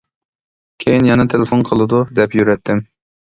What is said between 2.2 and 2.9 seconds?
دەپ يۈرەتتىم.